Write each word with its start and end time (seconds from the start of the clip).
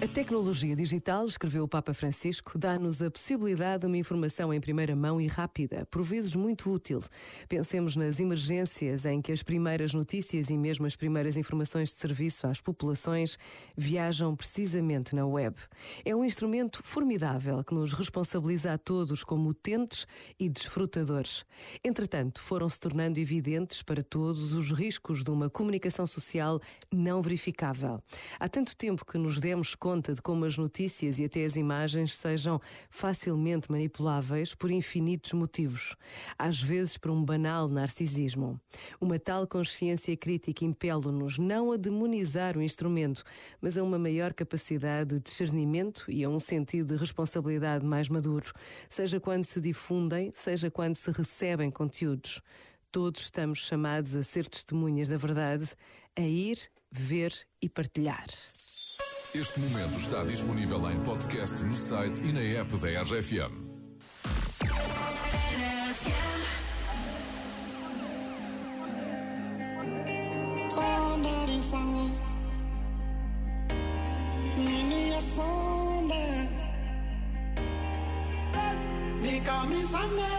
A 0.00 0.06
tecnologia 0.06 0.76
digital, 0.76 1.24
escreveu 1.24 1.64
o 1.64 1.68
Papa 1.68 1.92
Francisco, 1.92 2.56
dá-nos 2.56 3.02
a 3.02 3.10
possibilidade 3.10 3.80
de 3.80 3.86
uma 3.88 3.96
informação 3.96 4.54
em 4.54 4.60
primeira 4.60 4.94
mão 4.94 5.20
e 5.20 5.26
rápida, 5.26 5.84
por 5.90 6.04
vezes 6.04 6.36
muito 6.36 6.70
útil. 6.70 7.00
Pensemos 7.48 7.96
nas 7.96 8.20
emergências 8.20 9.04
em 9.04 9.20
que 9.20 9.32
as 9.32 9.42
primeiras 9.42 9.92
notícias 9.92 10.50
e 10.50 10.56
mesmo 10.56 10.86
as 10.86 10.94
primeiras 10.94 11.36
informações 11.36 11.88
de 11.88 11.96
serviço 11.96 12.46
às 12.46 12.60
populações 12.60 13.36
viajam 13.76 14.36
precisamente 14.36 15.16
na 15.16 15.26
web. 15.26 15.56
É 16.04 16.14
um 16.14 16.24
instrumento 16.24 16.80
formidável 16.84 17.64
que 17.64 17.74
nos 17.74 17.92
responsabiliza 17.92 18.74
a 18.74 18.78
todos 18.78 19.24
como 19.24 19.48
utentes 19.48 20.06
e 20.38 20.48
desfrutadores. 20.48 21.44
Entretanto, 21.82 22.40
foram 22.40 22.68
se 22.68 22.78
tornando 22.78 23.18
evidentes 23.18 23.82
para 23.82 24.00
todos 24.00 24.52
os 24.52 24.70
riscos 24.70 25.24
de 25.24 25.30
uma 25.30 25.50
comunicação 25.50 26.06
social 26.06 26.60
não 26.92 27.20
verificável. 27.20 28.00
Há 28.38 28.48
tanto 28.48 28.76
tempo 28.76 29.04
que 29.04 29.18
nos 29.18 29.40
demos 29.40 29.74
conta 29.74 29.87
conta 29.88 30.12
de 30.12 30.20
como 30.20 30.44
as 30.44 30.58
notícias 30.58 31.18
e 31.18 31.24
até 31.24 31.46
as 31.46 31.56
imagens 31.56 32.14
sejam 32.14 32.60
facilmente 32.90 33.72
manipuláveis 33.72 34.54
por 34.54 34.70
infinitos 34.70 35.32
motivos, 35.32 35.96
às 36.38 36.60
vezes 36.60 36.98
por 36.98 37.10
um 37.10 37.24
banal 37.24 37.66
narcisismo. 37.68 38.60
Uma 39.00 39.18
tal 39.18 39.46
consciência 39.46 40.14
crítica 40.14 40.62
impele-nos 40.62 41.38
não 41.38 41.72
a 41.72 41.78
demonizar 41.78 42.54
o 42.54 42.60
instrumento, 42.60 43.24
mas 43.62 43.78
a 43.78 43.82
uma 43.82 43.98
maior 43.98 44.34
capacidade 44.34 45.14
de 45.14 45.20
discernimento 45.20 46.04
e 46.06 46.22
a 46.22 46.28
um 46.28 46.38
sentido 46.38 46.92
de 46.92 47.00
responsabilidade 47.00 47.82
mais 47.82 48.10
maduro, 48.10 48.52
seja 48.90 49.18
quando 49.18 49.46
se 49.46 49.58
difundem, 49.58 50.30
seja 50.34 50.70
quando 50.70 50.96
se 50.96 51.10
recebem 51.10 51.70
conteúdos. 51.70 52.42
Todos 52.92 53.22
estamos 53.22 53.60
chamados 53.60 54.14
a 54.14 54.22
ser 54.22 54.50
testemunhas 54.50 55.08
da 55.08 55.16
verdade, 55.16 55.74
a 56.14 56.20
ir, 56.20 56.58
ver 56.92 57.32
e 57.62 57.70
partilhar. 57.70 58.26
Este 59.34 59.60
momento 59.60 60.00
está 60.00 60.24
disponível 60.24 60.90
em 60.90 60.98
podcast 61.00 61.62
no 61.62 61.76
site 61.76 62.22
e 62.24 62.32
na 62.32 62.40
app 62.60 62.74
da 62.78 63.02
RFM. 63.02 63.68
Sonda 70.70 71.60
sangat 71.60 72.22
Ini 74.56 75.10
ya 75.12 75.20
sonda 75.20 76.48
Di 79.20 79.40
kami 79.44 79.84
sangat 79.92 80.38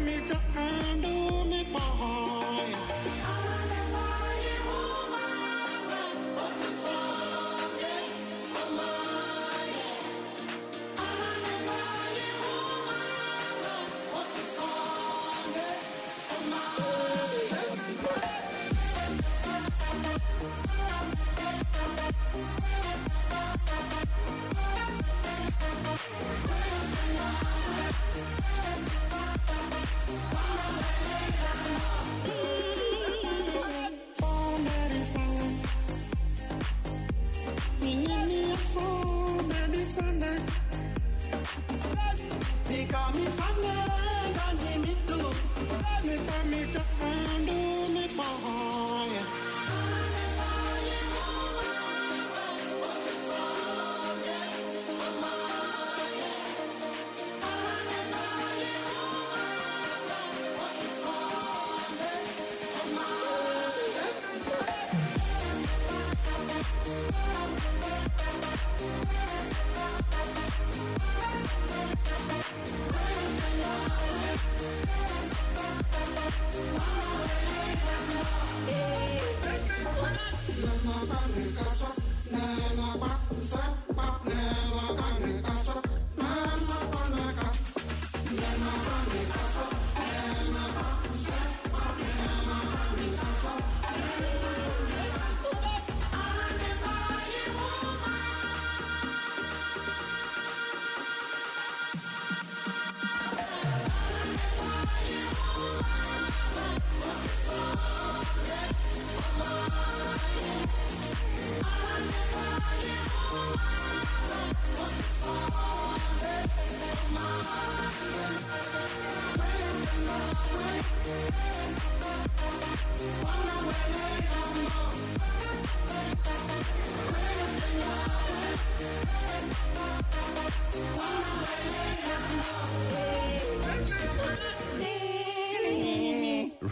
me 0.00 0.20
down. 0.26 0.73
Sunday. 39.94 40.38
He 42.68 42.84
call 42.86 43.12
me 43.12 43.24
Sunday, 43.26 44.34
and 44.74 44.84
do 45.06 45.16
me. 47.94 48.63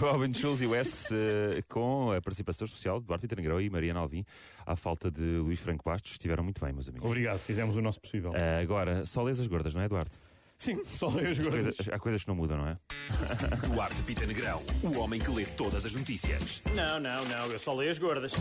Robin 0.03 0.35
Schulz 0.35 0.61
e 0.61 0.67
Wes 0.67 1.11
uh, 1.11 1.63
com 1.69 2.11
a 2.11 2.21
participação 2.21 2.65
especial 2.65 3.01
de 3.01 3.07
Duarte 3.07 3.27
Negrão 3.37 3.61
e 3.61 3.71
Mariana 3.71 4.01
Alvim 4.01 4.25
à 4.67 4.75
falta 4.75 5.11
de 5.11 5.23
Luís 5.39 5.61
Franco 5.61 5.85
Bastos. 5.85 6.13
Estiveram 6.13 6.43
muito 6.43 6.63
bem, 6.63 6.73
meus 6.73 6.89
amigos. 6.89 7.09
Obrigado, 7.09 7.39
fizemos 7.39 7.77
o 7.77 7.81
nosso 7.81 8.01
possível. 8.01 8.33
Uh, 8.33 8.61
agora, 8.61 9.05
só 9.05 9.23
lês 9.23 9.39
as 9.39 9.47
gordas, 9.47 9.75
não 9.75 9.83
é, 9.83 9.89
Duarte? 9.89 10.17
Sim, 10.63 10.81
só 10.85 11.09
leio 11.09 11.31
as 11.31 11.39
gordas. 11.41 11.77
Coisas, 11.77 11.89
há 11.89 11.99
coisas 11.99 12.23
que 12.23 12.29
não 12.29 12.37
mudam, 12.37 12.57
não 12.57 12.69
é? 12.69 12.77
Duarte 13.67 14.01
Pita 14.05 14.25
Negrão, 14.25 14.63
o 14.85 14.97
homem 15.01 15.19
que 15.21 15.29
lê 15.29 15.45
todas 15.45 15.85
as 15.85 15.93
notícias. 15.93 16.63
Não, 16.77 17.01
não, 17.01 17.25
não, 17.25 17.47
eu 17.47 17.59
só 17.59 17.75
leio 17.75 17.91
as 17.91 17.99
gordas. 17.99 18.33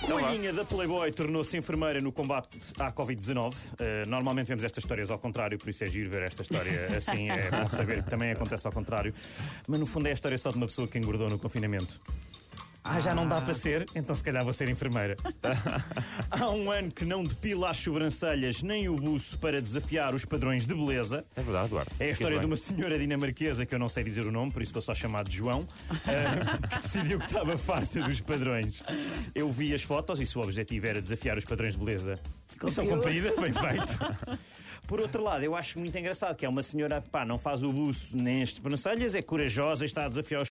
Coelhinha 0.00 0.54
da 0.54 0.64
Playboy 0.64 1.12
tornou-se 1.12 1.54
enfermeira 1.54 2.00
no 2.00 2.10
combate 2.10 2.58
à 2.78 2.90
Covid-19. 2.90 3.52
Uh, 3.52 4.08
normalmente 4.08 4.46
vemos 4.46 4.64
estas 4.64 4.84
histórias 4.84 5.10
ao 5.10 5.18
contrário, 5.18 5.58
por 5.58 5.68
isso 5.68 5.84
é 5.84 5.86
giro 5.86 6.08
ver 6.08 6.22
esta 6.22 6.40
história 6.40 6.96
assim. 6.96 7.28
É 7.28 7.50
bom 7.50 7.68
saber 7.68 8.02
que 8.02 8.08
também 8.08 8.30
acontece 8.30 8.66
ao 8.66 8.72
contrário. 8.72 9.12
Mas 9.68 9.78
no 9.78 9.84
fundo 9.84 10.06
é 10.06 10.12
a 10.12 10.14
história 10.14 10.38
só 10.38 10.50
de 10.50 10.56
uma 10.56 10.66
pessoa 10.66 10.88
que 10.88 10.96
engordou 10.96 11.28
no 11.28 11.38
confinamento. 11.38 12.00
Ah, 12.88 13.00
já 13.00 13.14
não 13.14 13.28
dá 13.28 13.40
para 13.40 13.52
ser, 13.52 13.84
então 13.96 14.14
se 14.14 14.22
calhar 14.22 14.44
vou 14.44 14.52
ser 14.52 14.68
enfermeira. 14.68 15.16
Há 16.30 16.50
um 16.50 16.70
ano 16.70 16.90
que 16.90 17.04
não 17.04 17.24
depila 17.24 17.70
as 17.70 17.76
sobrancelhas 17.78 18.62
nem 18.62 18.88
o 18.88 18.94
buço 18.94 19.36
para 19.38 19.60
desafiar 19.60 20.14
os 20.14 20.24
padrões 20.24 20.66
de 20.66 20.74
beleza. 20.74 21.24
É 21.34 21.42
verdade, 21.42 21.66
Eduardo. 21.66 21.90
É 21.98 22.06
a 22.06 22.10
história 22.10 22.38
de 22.38 22.46
uma 22.46 22.56
senhora 22.56 22.96
dinamarquesa 22.96 23.66
que 23.66 23.74
eu 23.74 23.78
não 23.78 23.88
sei 23.88 24.04
dizer 24.04 24.24
o 24.24 24.30
nome, 24.30 24.52
por 24.52 24.62
isso 24.62 24.72
vou 24.72 24.80
só 24.80 24.94
chamar 24.94 25.24
de 25.24 25.36
João, 25.36 25.60
uh, 25.60 25.66
que 26.70 26.82
decidiu 26.82 27.18
que 27.18 27.26
estava 27.26 27.58
farta 27.58 28.00
dos 28.02 28.20
padrões. 28.20 28.82
Eu 29.34 29.50
vi 29.50 29.74
as 29.74 29.82
fotos 29.82 30.20
e 30.20 30.26
se 30.26 30.38
o 30.38 30.40
objetivo 30.40 30.86
era 30.86 31.02
desafiar 31.02 31.36
os 31.36 31.44
padrões 31.44 31.72
de 31.72 31.84
beleza. 31.84 32.20
Estão 32.64 32.86
comprida, 32.86 33.34
bem 33.40 33.52
feito. 33.52 34.38
Por 34.86 35.00
outro 35.00 35.20
lado, 35.20 35.42
eu 35.42 35.56
acho 35.56 35.80
muito 35.80 35.98
engraçado 35.98 36.36
que 36.36 36.46
é 36.46 36.48
uma 36.48 36.62
senhora, 36.62 37.02
pá, 37.02 37.24
não 37.24 37.38
faz 37.38 37.64
o 37.64 37.72
buço 37.72 38.16
nem 38.16 38.42
as 38.42 38.50
sobrancelhas, 38.50 39.16
é 39.16 39.22
corajosa 39.22 39.84
e 39.84 39.86
está 39.86 40.04
a 40.04 40.08
desafiar 40.08 40.40
os 40.40 40.44